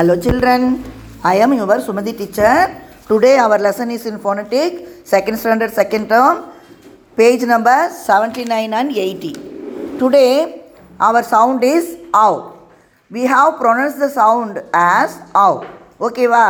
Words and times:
Hello 0.00 0.14
children, 0.16 0.62
I 1.22 1.34
am 1.36 1.52
your 1.52 1.66
Sumati 1.86 2.12
teacher. 2.16 2.52
Today 3.06 3.36
our 3.36 3.58
lesson 3.58 3.90
is 3.90 4.06
in 4.06 4.18
phonetic, 4.18 4.70
second 5.04 5.36
standard, 5.36 5.72
second 5.72 6.08
term, 6.08 6.36
page 7.18 7.42
number 7.42 7.90
79 7.90 8.72
and 8.72 8.96
80. 8.96 9.32
Today 9.98 10.62
our 10.98 11.22
sound 11.22 11.62
is 11.62 11.98
ow. 12.14 12.34
We 13.10 13.24
have 13.24 13.58
pronounced 13.58 13.98
the 13.98 14.08
sound 14.08 14.62
as 14.72 15.18
ow. 15.36 15.52
ஓகேவா 16.06 16.46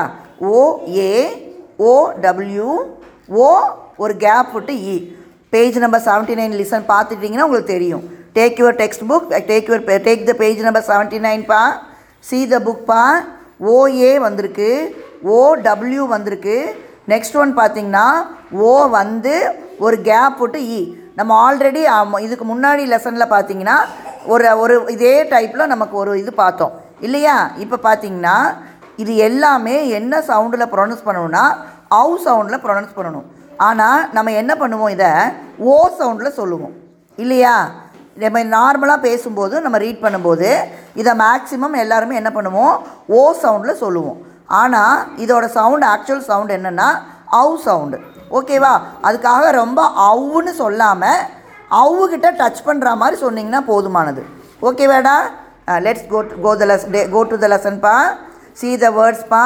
ஓ 0.52 0.60
ஏ 0.98 1.10
O 1.88 1.96
W 2.26 2.70
ஓ 3.42 3.50
ஒரு 4.04 4.16
gap 4.24 4.54
விட்டு 4.58 4.76
E 4.92 4.96
page 5.56 5.80
number 5.86 6.04
seventy 6.08 6.38
nine 6.42 6.56
listen 6.62 6.88
பார்த்துட்டிங்கன்னா 6.92 7.48
உங்களுக்கு 7.48 7.74
தெரியும் 7.74 8.06
take 8.38 8.62
your 8.64 8.80
text 8.84 9.06
book 9.10 9.28
take 9.50 9.68
your 9.72 9.84
take 10.08 10.24
the 10.32 10.38
page 10.44 10.64
number 10.68 10.88
seventy 10.92 11.20
நைன்ப்பா 11.28 11.62
see 12.24 12.40
the 12.54 12.56
புக்ப்பா 12.70 13.02
O A 13.74 14.12
வந்திருக்கு 14.26 14.68
OW 15.38 16.04
வந்திருக்கு. 16.14 16.56
Next 17.12 17.36
one 17.42 17.52
பார்த்திங்கன்னா 17.58 18.06
ஓ 18.68 18.72
வந்து 18.88 19.34
ஒரு 19.86 19.96
கேப் 20.08 20.38
விட்டு 20.42 20.60
இ 20.76 20.80
நம்ம 21.18 21.32
ஆல்ரெடி 21.46 21.82
இதுக்கு 22.26 22.44
முன்னாடி 22.52 22.82
லெசனில் 22.92 23.32
பார்த்தீங்கன்னா 23.34 23.76
ஒரு 24.32 24.46
ஒரு 24.62 24.74
இதே 24.94 25.14
டைப்பில் 25.32 25.70
நமக்கு 25.72 25.96
ஒரு 25.96 26.12
இது 26.22 26.32
பார்த்தோம். 26.34 26.72
இல்லையா? 27.06 27.36
இப்போ 27.64 27.76
பார்த்தீங்கன்னா 27.86 28.36
இது 29.02 29.12
எல்லாமே 29.16 29.88
என்ன 29.98 30.22
சவுண்டில் 30.28 30.70
ப்ரொனவுன்ஸ் 30.72 31.06
பண்ணணும்னா 31.06 31.44
அவு 32.00 32.14
சவுண்டில் 32.26 32.62
ப்ரொனவுன்ஸ் 32.64 32.96
பண்ணணும். 32.96 33.28
ஆனால் 33.68 34.08
நம்ம 34.12 34.32
என்ன 34.32 34.52
பண்ணுவோம் 34.54 34.94
இதை? 34.96 35.12
ஓ 35.58 35.88
சவுண்டில் 36.00 36.36
சொல்லுவோம். 36.40 36.74
இல்லையா? 37.18 37.54
நம்ம 38.22 38.42
நார்மலாக 38.56 39.04
பேசும்போது 39.08 39.54
நம்ம 39.64 39.76
ரீட் 39.84 40.04
பண்ணும்போது 40.04 40.48
இதை 41.00 41.12
மேக்ஸிமம் 41.24 41.76
எல்லாருமே 41.82 42.14
என்ன 42.20 42.30
பண்ணுவோம்? 42.36 42.74
ஓ 43.18 43.20
சவுண்டில் 43.42 43.80
சொல்லுவோம். 43.82 44.18
ஆனால் 44.60 44.96
இதோட 45.24 45.44
சவுண்டு 45.58 45.86
ஆக்சுவல் 45.94 46.24
சவுண்ட் 46.30 46.54
என்னென்னா 46.56 46.88
அவு 47.40 47.54
சவுண்டு 47.66 47.98
ஓகேவா 48.38 48.72
அதுக்காக 49.08 49.44
ரொம்ப 49.60 49.80
அவுன்னு 50.08 50.52
சொல்லாமல் 50.62 51.22
அவுகிட்ட 51.82 52.28
டச் 52.40 52.66
பண்ணுற 52.68 52.88
மாதிரி 53.02 53.16
சொன்னிங்கன்னா 53.24 53.60
போதுமானது. 53.70 54.22
ஓகேவாடா 54.68 55.16
let's 55.86 56.08
go 56.12 56.20
go 56.44 56.52
the 56.62 56.66
lesson 56.94 57.02
go 57.14 57.20
to 57.32 57.38
the 57.44 57.48
லெசன்ப்பா 57.54 57.94
see 58.60 58.70
the 58.84 58.90
வேர்ட்ஸ்ப்பா 58.98 59.44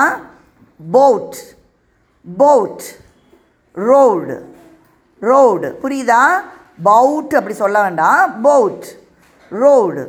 boat 0.80 1.36
boat 2.24 2.84
road 3.90 4.36
road 5.30 5.68
புரியுதா? 5.82 6.22
பவுட் 6.78 7.34
அப்படி 7.38 7.54
சொல்ல 7.54 7.76
வேண்டாம். 7.82 8.22
Bout 8.42 8.86
road 9.52 10.02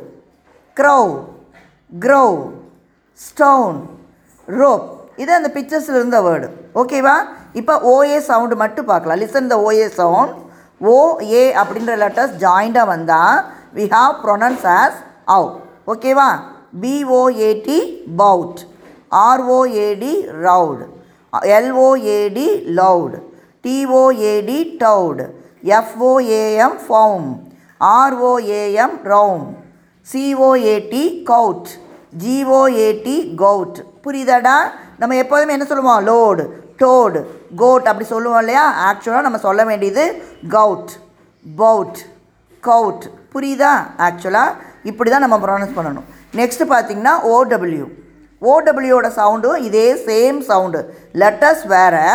crow 0.76 1.02
crow 1.92 2.30
stone 3.20 3.76
rope 4.48 4.86
இது 5.16 5.30
அந்த 5.34 5.48
பிக்சர்ஸில் 5.56 5.98
இருந்த 6.00 6.18
வேர்டு 6.22 6.48
ஓகேவா 6.80 7.16
இப்போ 7.60 7.74
ஓஏ 7.92 8.18
சவுண்டு 8.30 8.56
மட்டும் 8.56 8.88
பார்க்கலாம். 8.90 9.20
Listen 9.22 9.50
the 9.52 9.56
O A 9.68 9.86
sound 10.00 10.34
O A 10.80 11.44
அப்படின்ற 11.60 11.92
லெட்டர்ஸ் 12.02 12.34
ஜாயிண்டாக 12.44 12.86
வந்தால் 12.86 13.38
we? 13.76 13.84
Have 13.94 14.14
pronounce 14.24 14.66
as 14.80 14.98
ow 15.36 15.48
ஓகேவா 15.92 16.28
B O A T 16.82 17.78
boat 18.16 18.60
R O A D 19.28 20.12
road 20.46 20.84
L O A D 21.58 22.46
load 22.78 23.16
T O A D 23.64 24.58
toad 24.82 25.26
F O A M 25.78 26.76
foam 26.84 27.28
R O A M 27.80 28.96
roam 29.12 29.46
C O A T 30.06 31.04
coat 31.30 31.70
G O A T 32.22 33.16
goat 33.42 33.78
புரியுதாடா? 34.04 34.56
நம்ம 34.98 35.16
எப்போதுமே 35.22 35.52
என்ன 35.52 35.64
சொல்லுவோம்? 35.64 36.00
Load 36.06 36.44
டோடு 36.80 37.20
code 37.56 37.88
அப்படி 37.90 38.06
சொல்லுவோம் 38.08 38.38
இல்லையா? 38.38 38.64
ஆக்சுவலாக 38.88 39.26
நம்ம 39.26 39.38
சொல்ல 39.38 39.64
வேண்டியது 39.64 40.04
கவுட் 40.48 40.92
பவுட் 41.56 41.98
கவுட் 42.62 43.04
புரியுதா? 43.34 43.72
ஆக்சுவலாக 43.98 44.56
இப்படி 44.82 45.10
தான் 45.10 45.24
நம்ம 45.26 45.36
ப்ரொனவுன்ஸ் 45.36 45.76
பண்ணணும். 45.78 46.06
நெக்ஸ்ட்டு 46.34 46.70
பார்த்தீங்கன்னா 46.72 47.14
ஓடபிள்யூ 47.34 47.86
ஓடபிள்யூட 48.52 49.08
சவுண்டும் 49.18 49.60
இதே 49.68 49.86
சேம் 50.08 50.38
சவுண்டு 50.40 50.80
லெட்டர்ஸ் 51.22 51.66
வேறு 51.66 52.06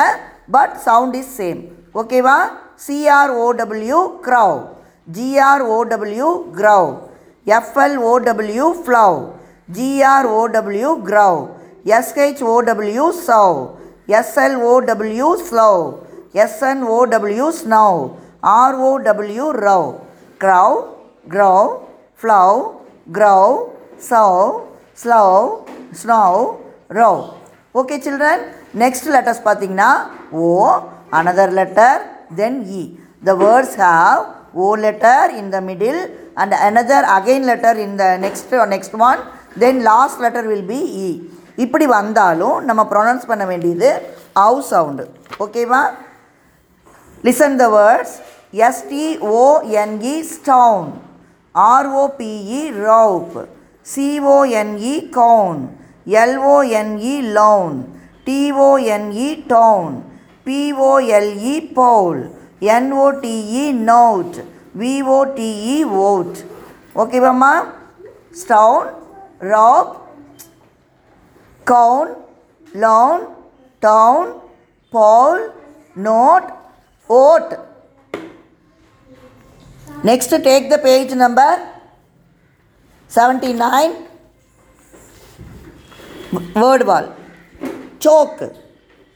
பட் 0.51 0.75
சவுண்ட் 0.87 1.15
இஸ் 1.15 1.41
சேம் 1.41 1.61
ஓகேவா 1.93 2.37
C R O W 2.81 3.99
crow 4.25 4.57
G R O W 5.17 6.29
grow 6.59 6.89
F L O W 7.47 8.67
flow 8.83 9.17
G R O W 9.77 10.91
grow 11.09 11.39
S H O W 11.97 13.05
show 13.27 13.59
S L O W 14.19 15.29
slow 15.47 15.81
S N O W 16.43 17.47
snow 17.61 17.99
R O W 18.57 19.45
row 19.67 19.89
crow 20.41 20.77
grow 21.27 21.69
flow 22.21 22.59
grow 23.11 23.53
show 24.09 24.39
slow 25.01 25.43
snow 26.01 26.39
row 26.99 27.21
okay 27.75 27.97
children 28.05 28.41
next 28.75 29.09
letters 29.15 29.45
பார்த்தீங்கன்னா 29.47 29.91
O 30.39 30.47
another 31.19 31.53
letter 31.59 32.01
then 32.35 32.59
E 32.73 32.83
the 33.23 33.33
words 33.41 33.77
have 33.83 34.21
O 34.61 34.69
letter 34.85 35.29
in 35.39 35.51
the 35.55 35.59
middle 35.67 36.01
and 36.35 36.55
another 36.67 37.07
again 37.17 37.47
letter 37.51 37.77
in 37.85 37.95
the 37.95 38.07
next 38.17 38.55
next 38.67 38.97
one 39.09 39.21
then 39.59 39.79
last 39.89 40.21
letter 40.21 40.47
will 40.47 40.67
be 40.67 40.79
E 41.01 41.09
இப்படி 41.57 41.85
வந்தாலும் 41.97 42.57
நம்ம 42.67 42.81
pronounce 42.91 43.29
பண்ண 43.31 43.43
வேண்டியது 43.45 43.89
அவு 44.45 44.59
sound 44.71 45.05
ஓகேவா 45.39 45.81
listen 47.23 47.57
the 47.61 47.65
words 47.75 48.15
S T O N E 48.67 50.15
stone 50.31 50.91
R O P E 51.55 52.61
rope 52.83 53.35
C O N E 53.87 54.95
cone 55.17 55.61
L O N E 56.21 57.15
lone 57.37 57.77
T O N E 58.27 59.29
tone 59.47 59.95
P O L E 60.45 61.55
pole 61.73 62.21
N O T E 62.75 63.65
note 63.89 64.37
V O T E 64.79 65.77
vote 66.05 66.39
ஓகேவாம்மா 66.95 67.53
stone 68.41 68.89
rope 69.51 69.93
cone 71.67 72.11
lone 72.75 73.25
tone 73.83 74.31
pole 74.93 75.43
note 76.07 76.47
vote 77.09 77.53
next 80.03 80.35
take 80.47 80.69
the 80.69 80.77
page 80.79 81.13
number 81.15 81.59
seventy 83.09 83.51
nine 83.63 83.95
word 86.55 86.85
wall 86.85 87.09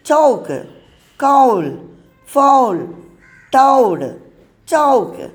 chalk 0.05 0.57
Call, 1.17 1.79
fall, 2.25 2.89
toad, 3.49 4.21
choke, 4.65 5.31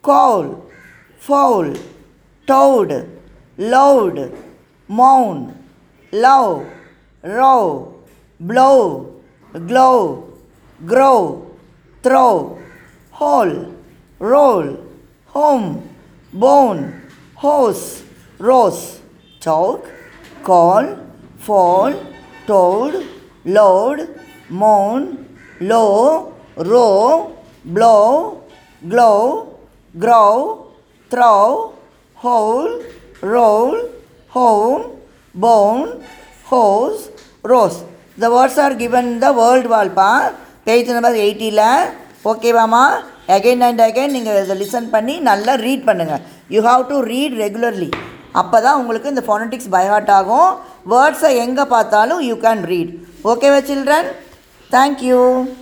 call, 0.00 0.64
fall, 1.18 1.74
toad, 2.46 3.06
loud, 3.58 4.32
moan, 4.88 5.54
low, 6.10 6.66
row, 7.22 8.02
blow, 8.40 9.20
glow, 9.66 10.32
grow, 10.86 11.50
throw, 12.02 12.58
hole, 13.10 13.74
roll, 14.18 14.78
home, 15.26 15.86
bone, 16.32 17.02
horse, 17.34 18.02
rose, 18.38 19.00
talk, 19.38 19.84
call, 20.42 20.96
fall, 21.36 21.92
toad, 22.46 23.06
load, 23.44 24.19
moan 24.50 25.04
low 25.60 25.84
row 26.70 26.88
blow 27.74 27.94
glow 28.84 29.10
grow, 29.94 30.32
throw, 31.10 31.70
hole 32.16 32.72
roll 33.22 33.76
home 34.32 34.82
phone 35.34 35.86
hose 36.46 37.00
rose 37.44 37.78
the 38.18 38.28
words 38.28 38.58
are 38.58 38.76
given 38.76 39.18
the 39.18 39.32
world 39.32 39.68
வால்பா 39.68 40.08
page 40.64 40.90
number 40.90 41.14
எயிட்டியில் 41.14 41.64
ஓகேவாம்மா 42.24 42.84
again 43.28 43.62
and 43.62 43.80
again 43.80 44.10
நீங்கள் 44.10 44.42
இதை 44.42 44.56
listen 44.56 44.90
பண்ணி 44.90 45.18
நல்லா 45.20 45.54
read 45.54 45.84
பண்ணுங்கள் 45.84 46.22
you 46.48 46.62
have 46.62 46.82
to 46.88 47.00
read 47.00 47.36
regularly 47.40 47.90
அப்போ 48.32 48.60
தான் 48.60 48.78
உங்களுக்கு 48.80 49.08
இந்த 49.08 49.24
ஃபோனட்டிக்ஸ் 49.26 49.70
பைஹார்ட் 49.70 50.10
ஆகும். 50.10 50.50
வேர்ட்ஸை 50.88 51.36
எங்கே 51.36 51.64
பார்த்தாலும் 51.64 52.20
யூ 52.20 52.34
கேன் 52.34 52.64
ரீட் 52.64 52.92
ஓகேவா 53.24 53.60
சில்ட்ரன் 53.62 54.10
Thank 54.70 55.02
you. 55.02 55.56